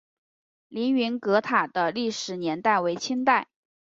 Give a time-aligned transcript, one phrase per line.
[0.67, 3.47] 凌云阁塔的历史年代为清代。